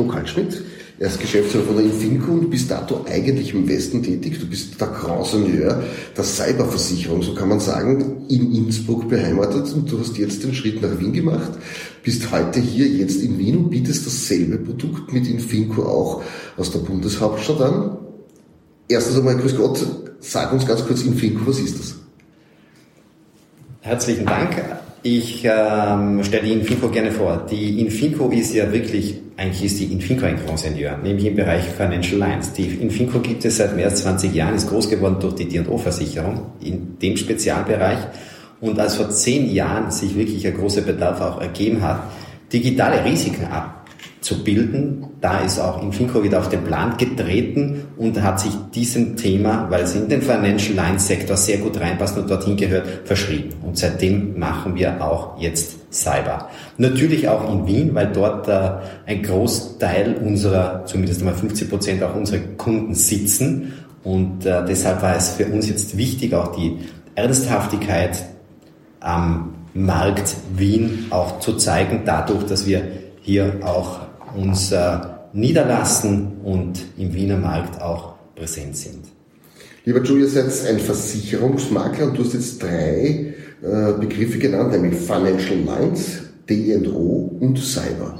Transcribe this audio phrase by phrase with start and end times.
[0.00, 0.62] Joe Kaltschmidt.
[0.98, 4.38] Er ist Geschäftsführer von der Infinco und bis dato eigentlich im Westen tätig.
[4.38, 5.82] Du bist der Grand Seigneur
[6.16, 10.82] der Cyberversicherung, so kann man sagen, in Innsbruck beheimatet und du hast jetzt den Schritt
[10.82, 11.52] nach Wien gemacht,
[12.02, 16.22] bist heute hier jetzt in Wien und bietest dasselbe Produkt mit Infinco auch
[16.56, 17.98] aus der Bundeshauptstadt an.
[18.88, 19.86] Erstens einmal, grüß Gott,
[20.20, 21.94] sag uns ganz kurz Infinco, was ist das?
[23.80, 24.54] Herzlichen Dank.
[25.02, 27.46] Ich ähm, stelle die Infinco gerne vor.
[27.50, 32.18] Die Infinco ist ja wirklich, eigentlich ist die Infinco ein Ingenieur, nämlich im Bereich Financial
[32.18, 32.52] Lines.
[32.52, 36.52] Die Infinco gibt es seit mehr als 20 Jahren, ist groß geworden durch die D&O-Versicherung
[36.60, 37.98] in dem Spezialbereich.
[38.60, 42.02] Und als vor zehn Jahren sich wirklich ein großer Bedarf auch ergeben hat,
[42.52, 43.79] digitale Risiken ab
[44.20, 45.06] zu bilden.
[45.20, 49.82] Da ist auch Infinco wieder auf den Plan getreten und hat sich diesem Thema, weil
[49.82, 53.54] es in den Financial Lines Sektor sehr gut reinpasst und dorthin gehört, verschrieben.
[53.62, 56.48] Und seitdem machen wir auch jetzt Cyber.
[56.78, 58.70] Natürlich auch in Wien, weil dort äh,
[59.06, 63.72] ein Großteil unserer, zumindest einmal 50 Prozent auch unserer Kunden sitzen.
[64.04, 66.78] Und äh, deshalb war es für uns jetzt wichtig, auch die
[67.14, 68.22] Ernsthaftigkeit
[69.00, 72.82] am Markt Wien auch zu zeigen, dadurch, dass wir
[73.20, 74.00] hier auch
[74.36, 74.98] uns äh,
[75.32, 79.04] niederlassen und im Wiener Markt auch präsent sind.
[79.84, 85.58] Lieber Julia, seid ein Versicherungsmakler und du hast jetzt drei äh, Begriffe genannt, nämlich Financial
[85.58, 88.18] Lines, D&O und Cyber.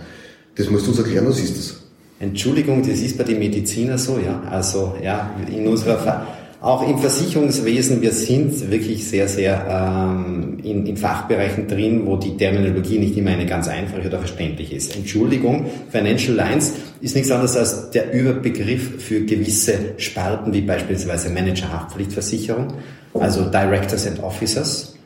[0.55, 1.77] Das musst du uns erklären, was ist das?
[2.19, 4.43] Entschuldigung, das ist bei den Medizinern so, ja.
[4.51, 6.27] Also, ja, in unserer
[6.61, 12.37] auch im Versicherungswesen, wir sind wirklich sehr, sehr ähm, in, in Fachbereichen drin, wo die
[12.37, 14.95] Terminologie nicht immer eine ganz einfache oder verständlich ist.
[14.95, 22.75] Entschuldigung, Financial Lines ist nichts anderes als der Überbegriff für gewisse Sparten, wie beispielsweise Manager-Haftpflichtversicherung,
[23.15, 24.97] also Directors and Officers,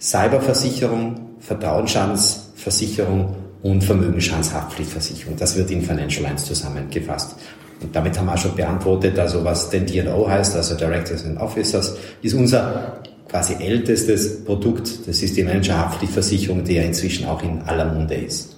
[0.00, 5.36] Cyberversicherung, Vertrauensschadensversicherung und Vermögensschadenshaftpflichtversicherung.
[5.36, 7.36] Das wird in Financial Lines zusammengefasst.
[7.80, 11.96] Und damit haben wir schon beantwortet, also was denn DNO heißt, also Directors and Officers,
[12.22, 15.08] ist unser quasi ältestes Produkt.
[15.08, 18.53] Das ist die Managerhaftpflichtversicherung, die ja inzwischen auch in aller Munde ist.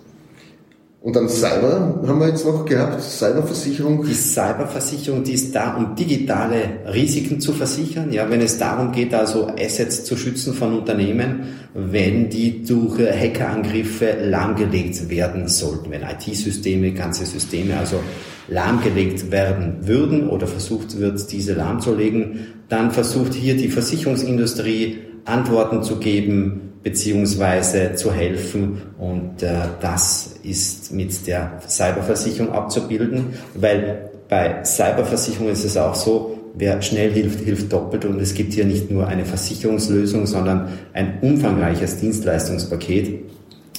[1.07, 4.05] Und dann Cyber haben wir jetzt noch gehabt, Cyberversicherung.
[4.05, 8.13] Die Cyberversicherung, die ist da, um digitale Risiken zu versichern.
[8.13, 11.43] Ja, wenn es darum geht, also Assets zu schützen von Unternehmen,
[11.75, 18.01] wenn die durch Hackerangriffe lahmgelegt werden sollten, wenn IT-Systeme, ganze Systeme also
[18.49, 26.01] lahmgelegt werden würden oder versucht wird, diese lahmzulegen, dann versucht hier die Versicherungsindustrie Antworten zu
[26.01, 28.81] geben, beziehungsweise zu helfen.
[28.97, 36.39] Und äh, das ist mit der Cyberversicherung abzubilden, weil bei Cyberversicherung ist es auch so,
[36.55, 38.05] wer schnell hilft, hilft doppelt.
[38.05, 43.19] Und es gibt hier nicht nur eine Versicherungslösung, sondern ein umfangreiches Dienstleistungspaket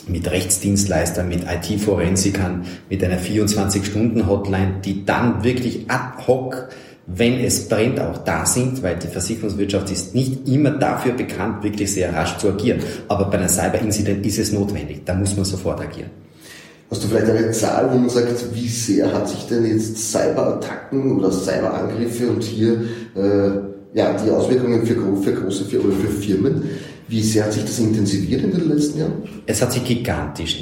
[0.09, 6.67] mit Rechtsdienstleistern, mit IT-Forensikern, mit einer 24-Stunden-Hotline, die dann wirklich ad hoc
[7.07, 11.91] wenn es brennt, auch da sind, weil die Versicherungswirtschaft ist nicht immer dafür bekannt, wirklich
[11.93, 12.79] sehr rasch zu agieren.
[13.07, 15.01] Aber bei einer Cyber-Incident ist es notwendig.
[15.05, 16.09] Da muss man sofort agieren.
[16.91, 21.17] Hast du vielleicht eine Zahl, wo man sagt, wie sehr hat sich denn jetzt Cyber-Attacken
[21.17, 22.81] oder Cyber-Angriffe und hier
[23.15, 23.51] äh,
[23.93, 26.63] ja, die Auswirkungen für, für große für, für Firmen
[27.07, 29.23] wie sehr hat sich das intensiviert in den letzten Jahren?
[29.45, 30.61] Es hat sich gigantisch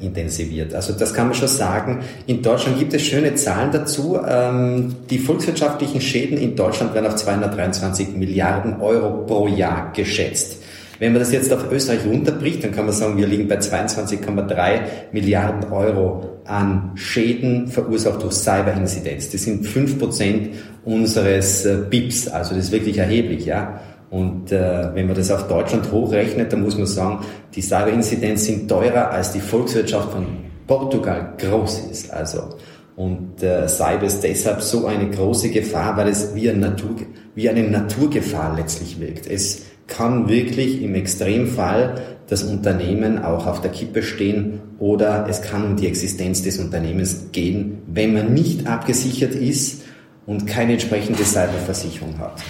[0.00, 0.74] intensiviert.
[0.74, 2.00] Also das kann man schon sagen.
[2.26, 4.18] In Deutschland gibt es schöne Zahlen dazu.
[4.26, 10.58] Ähm, die volkswirtschaftlichen Schäden in Deutschland werden auf 223 Milliarden Euro pro Jahr geschätzt.
[11.00, 14.80] Wenn man das jetzt auf Österreich runterbricht, dann kann man sagen, wir liegen bei 22,3
[15.12, 19.30] Milliarden Euro an Schäden verursacht durch Cyberinzidenz.
[19.30, 20.50] Das sind 5%
[20.84, 23.80] unseres äh, BIPs, also das ist wirklich erheblich, ja.
[24.10, 28.68] Und äh, wenn man das auf Deutschland hochrechnet, dann muss man sagen, die Cyberinzidenz sind
[28.68, 30.26] teurer als die Volkswirtschaft von
[30.66, 32.12] Portugal groß ist.
[32.12, 32.56] Also
[32.96, 36.96] und äh, Cyber ist deshalb so eine große Gefahr, weil es wie, eine Natur,
[37.34, 39.26] wie eine Naturgefahr letztlich wirkt.
[39.26, 45.64] Es kann wirklich im Extremfall das Unternehmen auch auf der Kippe stehen oder es kann
[45.64, 49.82] um die Existenz des Unternehmens gehen, wenn man nicht abgesichert ist
[50.26, 52.42] und keine entsprechende Cyberversicherung hat.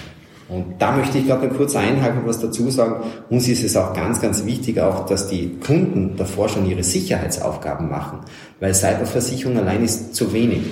[0.50, 3.04] Und da möchte ich gerade kurz einhaken und was dazu sagen.
[3.28, 7.88] Uns ist es auch ganz, ganz wichtig auch, dass die Kunden davor schon ihre Sicherheitsaufgaben
[7.88, 8.20] machen,
[8.58, 10.62] weil Cyberversicherung allein ist zu wenig.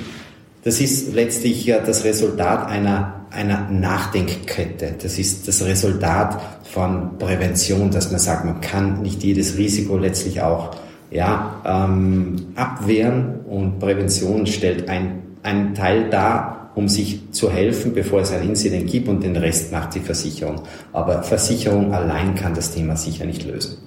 [0.65, 4.97] Das ist letztlich ja das Resultat einer, einer Nachdenkkette.
[5.01, 10.43] Das ist das Resultat von Prävention, dass man sagt, man kann nicht jedes Risiko letztlich
[10.43, 10.75] auch
[11.11, 18.21] ja, ähm, abwehren und Prävention stellt ein, einen Teil dar, um sich zu helfen, bevor
[18.21, 20.63] es ein Incident gibt und den Rest macht die Versicherung.
[20.93, 23.79] Aber Versicherung allein kann das Thema sicher nicht lösen.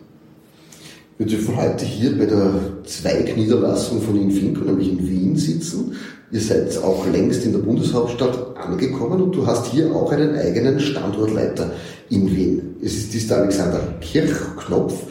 [1.18, 2.52] Wir dürfen heute hier bei der
[2.84, 5.96] Zweigniederlassung von Infinco, nämlich in Wien, sitzen.
[6.34, 10.78] Ihr seid auch längst in der Bundeshauptstadt angekommen und du hast hier auch einen eigenen
[10.78, 11.72] Standortleiter
[12.10, 12.76] in Wien.
[12.84, 15.04] Es ist dieser Alexander Kirchknopf.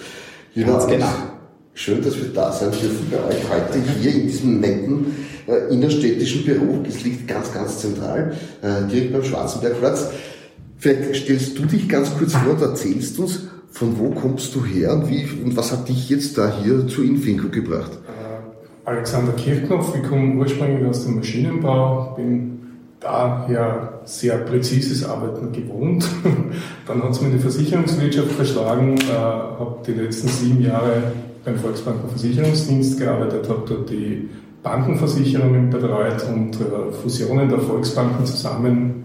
[0.55, 1.07] Ganz genau.
[1.75, 5.15] Schön, dass wir da sein dürfen bei euch heute hier in diesem netten
[5.47, 6.83] äh, innerstädtischen Büro.
[6.87, 10.11] Es liegt ganz, ganz zentral, äh, direkt beim Schwarzenbergplatz.
[10.79, 14.93] Vielleicht stellst du dich ganz kurz vor und erzählst uns, von wo kommst du her
[14.95, 17.93] und, wie, und was hat dich jetzt da hier zu Infinco gebracht?
[17.93, 22.59] Äh, Alexander Kirchknopf, ich komme ursprünglich aus dem Maschinenbau, bin
[22.99, 26.05] daher sehr präzises Arbeiten gewohnt.
[26.87, 31.13] Dann hat es mir die Versicherungswirtschaft verschlagen, äh, habe die letzten sieben Jahre
[31.45, 34.29] beim Volksbankenversicherungsdienst gearbeitet, habe dort die
[34.63, 39.05] Bankenversicherungen betreut und äh, Fusionen der Volksbanken zusammen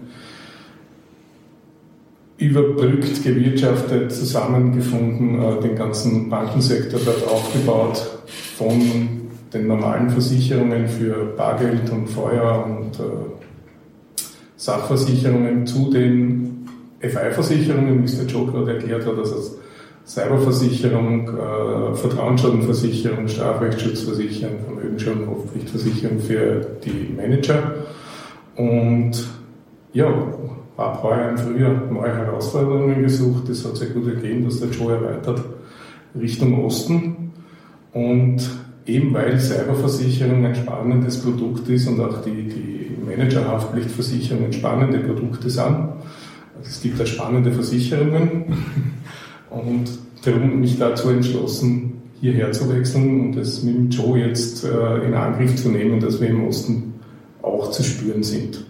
[2.38, 8.06] überbrückt, gewirtschaftet, zusammengefunden, äh, den ganzen Bankensektor dort aufgebaut,
[8.58, 8.80] von
[9.52, 13.36] den normalen Versicherungen für Bargeld und Feuer und äh,
[14.56, 16.68] Sachversicherungen zu den
[17.00, 19.58] FI-Versicherungen, wie es der Joe gerade erklärt hat, also
[20.06, 27.74] Cyberversicherung, äh, Vertrauensschadenversicherung, Strafrechtsschutzversicherung, Vermögensschaden, Haftpflichtversicherung für die Manager.
[28.54, 29.26] Und
[29.92, 30.06] ja,
[30.78, 33.48] habe heuer im Frühjahr neue Herausforderungen gesucht.
[33.48, 35.42] Das hat sich gut ergeben, dass der Joe erweitert
[36.18, 37.32] Richtung Osten.
[37.92, 38.48] Und
[38.86, 45.88] eben weil Cyberversicherung ein spannendes Produkt ist und auch die, die Managerhaftpflichtversicherungen spannende Produkte sind.
[46.58, 48.44] Also es gibt da spannende Versicherungen
[49.60, 49.84] und
[50.24, 55.14] darum mich dazu entschlossen, hierher zu wechseln und es mit dem Joe jetzt äh, in
[55.14, 56.94] Angriff zu nehmen, dass wir im Osten
[57.42, 58.64] auch zu spüren sind.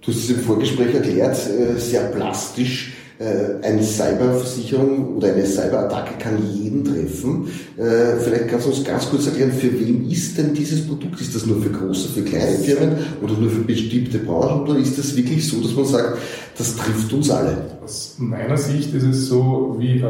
[0.00, 2.93] Du hast es im Vorgespräch erklärt, äh, sehr plastisch.
[3.16, 7.46] Äh, eine Cyberversicherung oder eine Cyberattacke kann jeden treffen.
[7.76, 11.20] Äh, vielleicht kannst du uns ganz kurz erklären, für wen ist denn dieses Produkt?
[11.20, 14.98] Ist das nur für große, für kleine Firmen oder nur für bestimmte Branchen oder ist
[14.98, 16.18] das wirklich so, dass man sagt,
[16.58, 17.56] das trifft uns alle?
[17.84, 20.04] Aus meiner Sicht ist es so, wie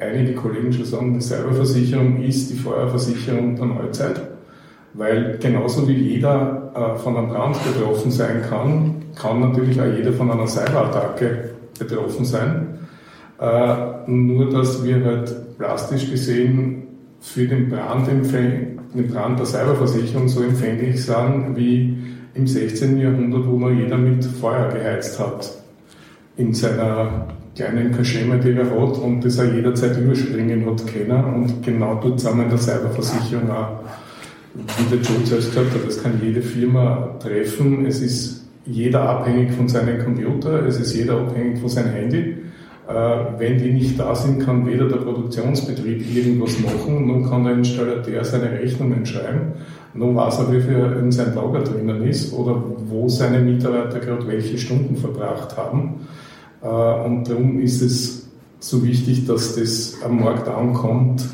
[0.00, 4.20] einige Kollegen schon sagen, die Cyberversicherung ist die Feuerversicherung der Neuzeit.
[4.94, 10.12] Weil genauso wie jeder äh, von einem Brand betroffen sein kann, kann natürlich auch jeder
[10.12, 12.78] von einer Cyberattacke betroffen sein.
[13.40, 16.82] Äh, nur, dass wir halt plastisch gesehen
[17.20, 21.96] für den Brand, den Brand der Cyberversicherung so empfänglich sind wie
[22.34, 22.98] im 16.
[22.98, 25.50] Jahrhundert, wo man jeder mit Feuer geheizt hat
[26.36, 27.26] in seiner
[27.56, 31.24] kleinen Kaschemme, die er hat und das er jederzeit überspringen hat können.
[31.34, 33.80] Und genau dort sind wir in der Cyberversicherung auch
[34.54, 37.86] wie der Joe zuerst gesagt hat, das kann jede Firma treffen.
[37.86, 38.37] Es ist
[38.68, 42.36] jeder abhängig von seinem Computer, es ist jeder abhängig von seinem Handy.
[42.88, 42.92] Äh,
[43.38, 48.24] wenn die nicht da sind, kann weder der Produktionsbetrieb irgendwas machen, noch kann der Installateur
[48.24, 49.52] seine Rechnungen schreiben,
[49.94, 54.26] noch weiß er, wie viel in seinem Lager drinnen ist oder wo seine Mitarbeiter gerade
[54.26, 56.06] welche Stunden verbracht haben.
[56.62, 58.28] Äh, und darum ist es
[58.60, 61.24] so wichtig, dass das am Markt ankommt,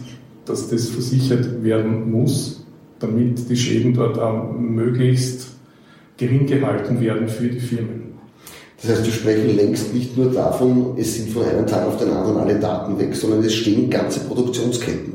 [0.45, 2.65] dass das versichert werden muss
[3.05, 5.54] damit die Schäden dort auch möglichst
[6.17, 8.15] gering gehalten werden für die Firmen.
[8.81, 12.11] Das heißt, wir sprechen längst nicht nur davon, es sind von einem Tag auf den
[12.11, 15.15] anderen alle Daten weg, sondern es stehen ganze Produktionsketten.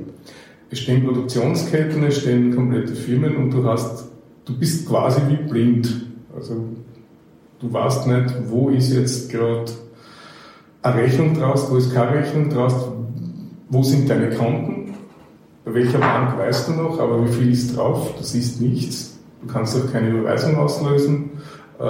[0.71, 4.05] Es stehen Produktionsketten, es stehen komplette Firmen und du hast,
[4.45, 6.05] du bist quasi wie blind.
[6.35, 6.63] Also
[7.59, 9.71] du weißt nicht, wo ist jetzt gerade
[10.81, 12.73] eine Rechnung draus, wo ist keine Rechnung draus,
[13.69, 14.95] wo sind deine Konten,
[15.65, 18.15] bei welcher Bank weißt du noch, aber wie viel ist drauf?
[18.17, 19.18] Du siehst nichts.
[19.41, 21.31] Du kannst auch keine Überweisung auslösen.
[21.79, 21.83] Äh,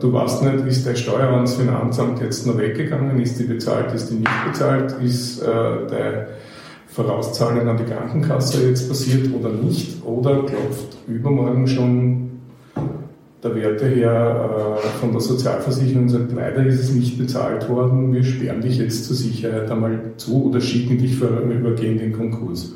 [0.00, 3.18] du weißt nicht, ist der Steuer ans Finanzamt jetzt noch weggegangen?
[3.20, 3.94] Ist die bezahlt?
[3.94, 4.94] Ist die nicht bezahlt?
[5.02, 5.46] Ist äh,
[5.90, 6.28] der
[6.88, 10.04] Vorauszahlen an die Krankenkasse jetzt passiert oder nicht?
[10.04, 12.32] Oder klopft übermorgen schon
[13.42, 18.22] der Werteherr äh, von der Sozialversicherung und sagt, leider ist es nicht bezahlt worden, wir
[18.22, 22.74] sperren dich jetzt zur Sicherheit einmal zu oder schicken dich vorübergehend in Konkurs.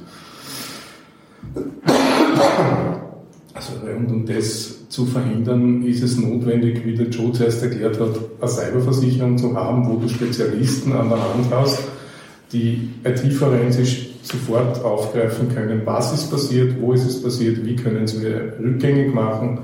[3.97, 8.51] Und um das zu verhindern, ist es notwendig, wie der Joe zuerst erklärt hat, eine
[8.51, 11.81] Cyberversicherung zu haben, wo du Spezialisten an der Hand hast,
[12.53, 18.55] die IT-forensisch sofort aufgreifen können, was ist passiert, wo ist es passiert, wie können wir
[18.61, 19.59] rückgängig machen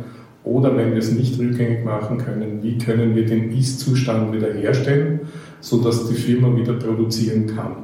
[0.45, 5.21] oder wenn wir es nicht rückgängig machen können, wie können wir den Ist-Zustand wiederherstellen,
[5.61, 7.77] sodass die Firma wieder produzieren kann.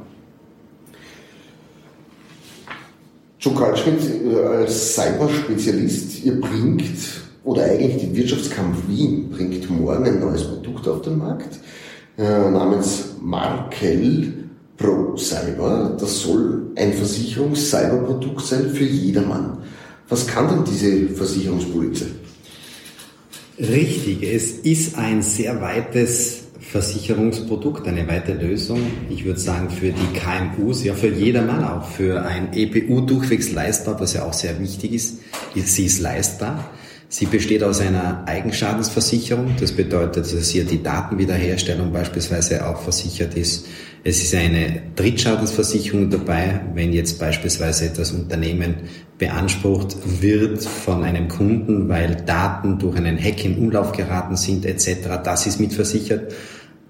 [3.51, 6.83] Kaltschmidt äh, als Cyberspezialist, ihr bringt,
[7.45, 11.59] oder eigentlich die Wirtschaftskampf Wien bringt morgen ein neues Produkt auf den Markt
[12.19, 14.33] äh, namens Markel
[14.77, 19.59] Pro Cyber, das soll ein Versicherungs-Cyberprodukt sein für jedermann.
[20.09, 22.07] Was kann denn diese Versicherungspolize?
[23.59, 28.81] Richtig, es ist ein sehr weites Versicherungsprodukt, eine weite Lösung.
[29.09, 33.99] Ich würde sagen für die KMUs, ja für jedermann auch, für ein EPU durchwegs leistbar,
[34.01, 35.21] was ja auch sehr wichtig ist.
[35.55, 36.71] Sie ist leistbar.
[37.11, 39.55] Sie besteht aus einer Eigenschadensversicherung.
[39.59, 43.67] Das bedeutet, dass hier die Datenwiederherstellung beispielsweise auch versichert ist.
[44.05, 48.75] Es ist eine Drittschadensversicherung dabei, wenn jetzt beispielsweise das Unternehmen
[49.17, 55.21] beansprucht wird von einem Kunden, weil Daten durch einen Hack in Umlauf geraten sind etc.
[55.25, 56.33] Das ist mitversichert.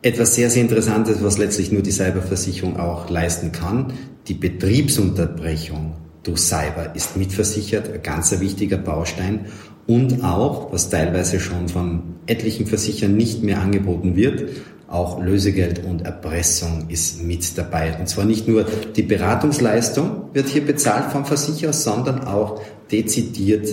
[0.01, 3.93] Etwas sehr, sehr Interessantes, was letztlich nur die Cyberversicherung auch leisten kann.
[4.29, 9.47] Die Betriebsunterbrechung durch Cyber ist mitversichert, ein ganz wichtiger Baustein
[9.89, 14.51] und auch, was teilweise schon von etlichen Versichern nicht mehr angeboten wird,
[14.87, 17.99] auch Lösegeld und Erpressung ist mit dabei.
[17.99, 22.63] Und zwar nicht nur die Beratungsleistung wird hier bezahlt vom Versicherer, sondern auch
[22.93, 23.69] dezidiert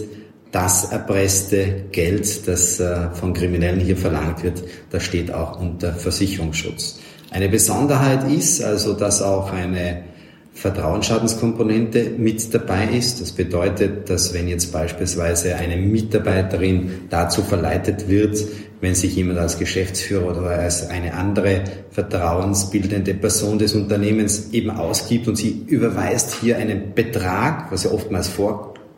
[0.52, 7.00] das erpresste Geld, das äh, von Kriminellen hier verlangt wird, das steht auch unter Versicherungsschutz.
[7.32, 10.04] Eine Besonderheit ist also, dass auch eine
[10.56, 13.20] Vertrauensschadenskomponente mit dabei ist.
[13.20, 18.38] Das bedeutet, dass wenn jetzt beispielsweise eine Mitarbeiterin dazu verleitet wird,
[18.80, 25.28] wenn sich jemand als Geschäftsführer oder als eine andere vertrauensbildende Person des Unternehmens eben ausgibt
[25.28, 28.30] und sie überweist hier einen Betrag, was ja oftmals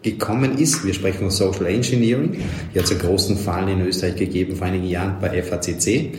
[0.08, 0.86] vorgekommen ist.
[0.86, 2.34] Wir sprechen von Social Engineering.
[2.72, 6.14] Hier hat es einen großen Fall in Österreich gegeben vor einigen Jahren bei FACC.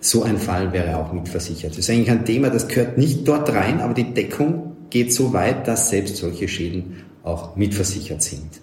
[0.00, 1.72] So ein Fall wäre auch mitversichert.
[1.72, 5.32] Das ist eigentlich ein Thema, das gehört nicht dort rein, aber die Deckung geht so
[5.32, 8.60] weit, dass selbst solche Schäden auch mitversichert sind.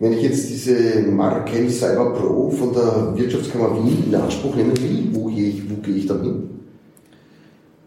[0.00, 5.08] Wenn ich jetzt diese Marken Cyber Pro von der Wirtschaftskammer Wien in Anspruch nehmen will,
[5.12, 6.50] wo gehe ich, wo gehe ich dann hin?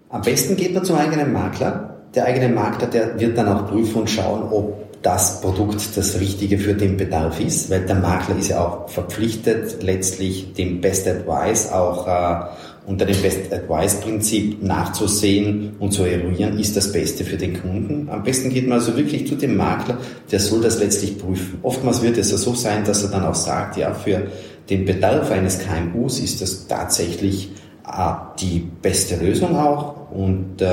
[0.09, 2.01] Am besten geht man zum eigenen Makler.
[2.13, 6.57] Der eigene Makler, der wird dann auch prüfen und schauen, ob das Produkt das Richtige
[6.57, 11.71] für den Bedarf ist, weil der Makler ist ja auch verpflichtet, letztlich dem Best Advice
[11.71, 12.45] auch äh,
[12.85, 18.09] unter dem Best Advice Prinzip nachzusehen und zu eruieren, ist das Beste für den Kunden.
[18.09, 19.97] Am besten geht man also wirklich zu dem Makler,
[20.31, 21.59] der soll das letztlich prüfen.
[21.63, 24.27] Oftmals wird es ja so sein, dass er dann auch sagt, ja, für
[24.69, 27.49] den Bedarf eines KMUs ist das tatsächlich
[28.39, 30.11] die beste Lösung auch.
[30.11, 30.67] Und äh,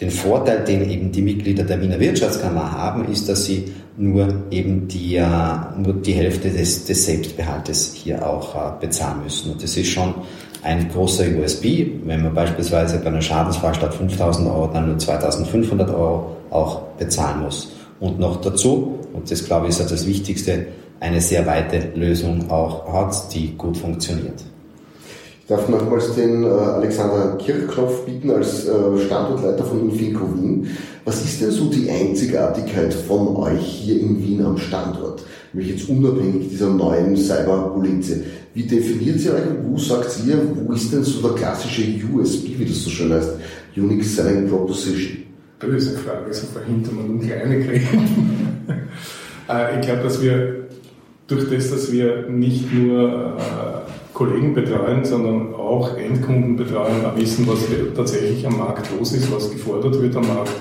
[0.00, 4.86] den Vorteil, den eben die Mitglieder der Wiener Wirtschaftskammer haben, ist, dass sie nur eben
[4.86, 5.26] die, äh,
[5.76, 9.52] nur die Hälfte des, des Selbstbehaltes hier auch äh, bezahlen müssen.
[9.52, 10.14] Und das ist schon
[10.62, 15.90] ein großer USB, wenn man beispielsweise bei einer Schadensfrage statt 5000 Euro dann nur 2500
[15.90, 17.72] Euro auch bezahlen muss.
[18.00, 20.66] Und noch dazu, und das glaube ich ist das Wichtigste,
[21.00, 24.42] eine sehr weite Lösung auch hat, die gut funktioniert.
[25.46, 30.68] Ich darf nochmals den äh, Alexander Kirchknopf bieten als äh, Standortleiter von Infinco Wien.
[31.04, 35.24] Was ist denn so die Einzigartigkeit von euch hier in Wien am Standort?
[35.52, 38.24] Nämlich jetzt unabhängig dieser neuen Cyberpolize.
[38.54, 42.58] Wie definiert sie euch und wo sagt ihr, wo ist denn so der klassische USB,
[42.58, 43.34] wie das so schön heißt?
[43.76, 45.18] Unique Selling Proposition.
[45.60, 47.86] Böse Frage, so verhindert man um kleine kriegen.
[49.48, 50.66] Äh, ich glaube, dass wir
[51.28, 53.75] durch das, dass wir nicht nur äh,
[54.16, 60.00] Kollegen betreuen, sondern auch Endkunden betreuen, wissen, was tatsächlich am Markt los ist, was gefordert
[60.00, 60.52] wird am Markt,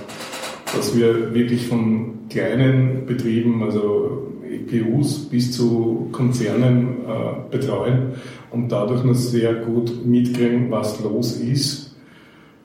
[0.75, 8.15] dass wir wirklich von kleinen Betrieben, also EPUs bis zu Konzernen äh, betreuen
[8.51, 11.95] und dadurch noch sehr gut mitkriegen, was los ist,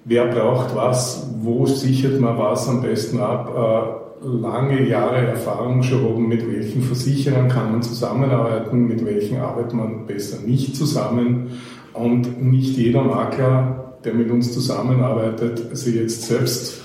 [0.04, 4.00] wer braucht was, wo sichert man was am besten ab.
[4.23, 10.07] Lange Jahre Erfahrung schon haben, mit welchen Versicherern kann man zusammenarbeiten, mit welchen arbeitet man
[10.07, 11.53] besser nicht zusammen.
[11.95, 16.83] Und nicht jeder Makler, der mit uns zusammenarbeitet, sich jetzt selbst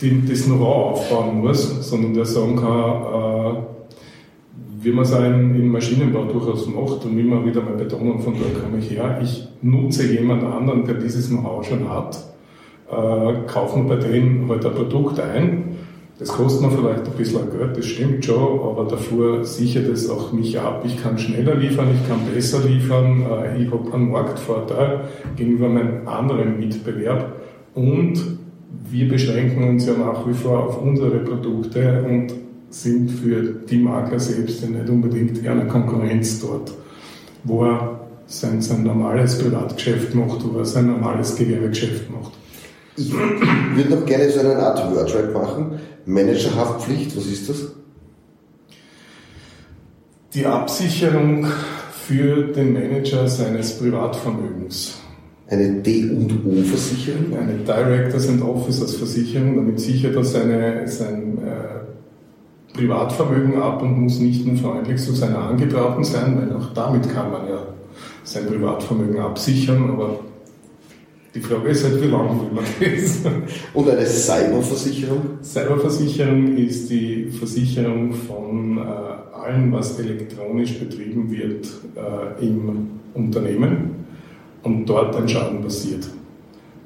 [0.00, 3.56] das Know-how aufbauen muss, sondern der sagen kann, äh,
[4.82, 8.78] wie man es im Maschinenbau durchaus macht und immer wieder mal betonen, von da komme
[8.78, 12.16] ich her, ich nutze jemand anderen, der dieses Know-how schon hat,
[12.90, 15.69] äh, kaufen bei dem halt ein Produkt ein.
[16.20, 20.32] Das kostet mir vielleicht ein bisschen Geld, das stimmt schon, aber dafür sichert es auch
[20.32, 20.82] mich ab.
[20.84, 25.00] Ich kann schneller liefern, ich kann besser liefern, äh, ich habe einen Marktvorteil
[25.36, 27.36] gegenüber meinem anderen Mitbewerb
[27.74, 28.20] und
[28.90, 32.34] wir beschränken uns ja nach wie vor auf unsere Produkte und
[32.68, 36.70] sind für die Makler selbst ja nicht unbedingt eine Konkurrenz dort,
[37.44, 42.32] wo er sein, sein normales Privatgeschäft macht, wo er sein normales Gewerbegeschäft macht.
[43.00, 45.78] Ich würde noch gerne so eine Art Wordrap machen.
[46.04, 47.72] Managerhaftpflicht, was ist das?
[50.34, 51.46] Die Absicherung
[52.06, 54.98] für den Manager seines Privatvermögens.
[55.48, 57.36] Eine D&O-Versicherung?
[57.36, 64.20] Eine Directors and Officers Versicherung, damit sichert er seine, sein äh, Privatvermögen ab und muss
[64.20, 67.62] nicht nur freundlich zu seiner Angetrauten sein, weil auch damit kann man ja
[68.24, 70.20] sein Privatvermögen absichern, aber
[71.34, 73.20] die Frage ist halt, wie lange will man das?
[73.72, 75.38] Und eine Cyberversicherung?
[75.42, 83.90] Cyberversicherung ist die Versicherung von äh, allem, was elektronisch betrieben wird äh, im Unternehmen
[84.62, 86.08] und dort ein Schaden passiert.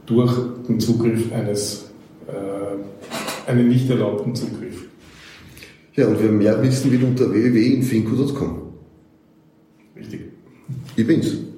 [0.06, 0.32] Durch
[0.68, 1.90] den Zugriff eines,
[2.28, 4.84] äh, einen nicht erlaubten Zugriff.
[5.94, 8.62] Ja, und wer mehr wissen will unter www.infinco.com.
[9.96, 10.20] Richtig.
[10.96, 11.53] Ich bin's.